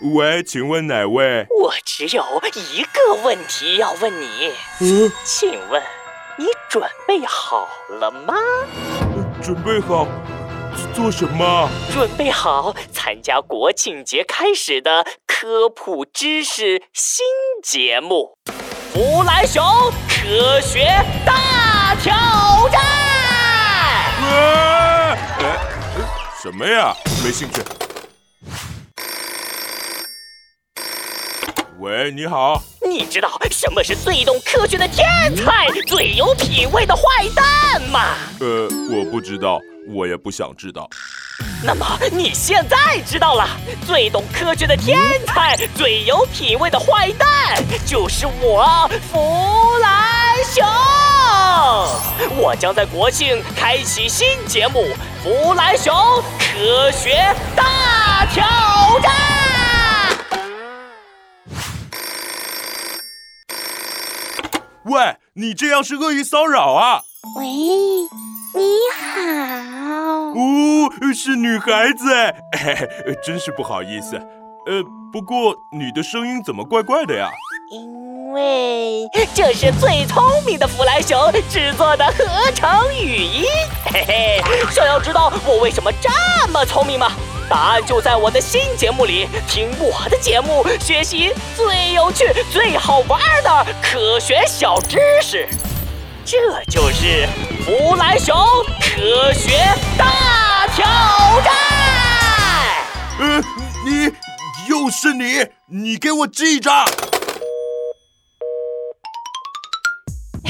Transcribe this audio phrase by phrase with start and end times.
[0.00, 1.44] 喂，请问哪位？
[1.50, 5.82] 我只有一个问题要问你，嗯，请问
[6.36, 8.32] 你准备好了吗？
[9.42, 10.06] 准备好
[10.94, 11.68] 做什么？
[11.92, 17.26] 准备好参加国庆节开始的科普知识新
[17.64, 18.36] 节目
[18.92, 19.64] 《弗莱熊
[20.08, 20.86] 科学
[21.26, 22.14] 大挑
[22.68, 22.80] 战》。
[24.24, 25.18] 啊！
[25.40, 25.58] 哎，
[26.40, 26.94] 什么呀？
[27.24, 27.60] 没兴趣。
[31.80, 32.60] 喂，你好。
[32.82, 37.02] 你知道什么是最懂科学的天才、最有品味的坏
[37.36, 38.16] 蛋吗？
[38.40, 39.60] 呃，我不知道，
[39.94, 40.90] 我也不想知道。
[41.62, 43.46] 那么你现在知道了，
[43.86, 47.28] 最懂科学的天才、最有品味的坏蛋
[47.86, 50.66] 就是我弗兰熊。
[52.42, 54.80] 我将在国庆开启新节目
[55.22, 55.94] 《弗兰熊
[56.40, 58.44] 科学大挑
[59.00, 59.12] 战》。
[64.88, 67.02] 喂，你这样是恶意骚扰啊！
[67.36, 70.32] 喂，你好。
[70.32, 74.16] 哦，是女孩子哎，嘿 真是不好意思。
[74.16, 77.28] 呃，不过你的声音怎么怪怪的呀？
[78.28, 83.46] 因为这是最聪明的弗莱熊制作的合成语音。
[83.86, 86.10] 嘿嘿，想要知道我为什么这
[86.52, 87.10] 么聪明吗？
[87.48, 95.48] 答案就在我的新节目里，听我的节目，学习最有趣、最好玩的科学小知识。
[96.22, 96.36] 这
[96.70, 97.26] 就是
[97.64, 98.36] 弗莱熊
[98.78, 99.58] 科学
[99.96, 100.84] 大挑
[101.40, 101.54] 战。
[103.20, 103.42] 呃，
[103.86, 104.12] 你
[104.68, 106.70] 又是你，你给我记着。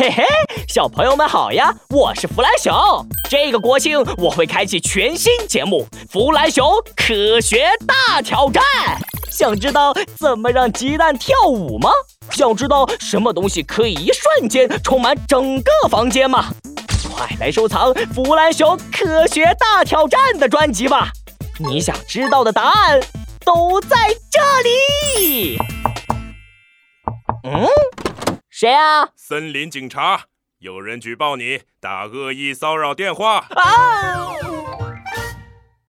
[0.00, 0.24] 嘿嘿，
[0.66, 1.70] 小朋友们好呀！
[1.90, 2.74] 我是弗莱熊。
[3.28, 8.62] 这个国庆我会开启全新节目《弗莱熊科学大挑战》。
[9.30, 11.90] 想知道怎么让鸡蛋跳舞吗？
[12.30, 16.46] 想知道什么东西可以一瞬间充满整个房间吗？
[17.14, 21.10] 快来收藏《弗莱熊科学大挑战》的专辑吧！
[21.58, 22.98] 你想知道的答案
[23.44, 23.96] 都在
[24.30, 25.58] 这里。
[27.44, 27.68] 嗯？
[28.60, 29.08] 谁啊？
[29.16, 30.26] 森林警察，
[30.58, 33.38] 有人举报你打恶意骚扰电话。
[33.38, 34.59] 啊！